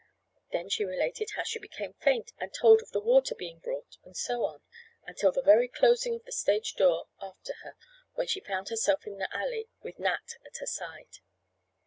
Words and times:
Then 0.51 0.67
she 0.67 0.83
related 0.83 1.29
how 1.35 1.43
she 1.43 1.59
became 1.59 1.93
faint 1.93 2.31
and 2.39 2.51
told 2.51 2.81
of 2.81 2.89
the 2.89 2.99
water 2.99 3.35
being 3.35 3.59
brought, 3.59 3.99
and 4.03 4.17
so 4.17 4.43
on, 4.45 4.63
until 5.05 5.31
the 5.31 5.43
very 5.43 5.67
closing 5.67 6.15
of 6.15 6.25
the 6.25 6.31
stage 6.31 6.73
door 6.73 7.05
after 7.21 7.53
her 7.61 7.75
when 8.15 8.25
she 8.25 8.39
found 8.39 8.69
herself 8.69 9.05
in 9.05 9.19
the 9.19 9.31
alley 9.31 9.69
with 9.83 9.99
Nat 9.99 10.37
at 10.43 10.57
her 10.57 10.65
side. 10.65 11.19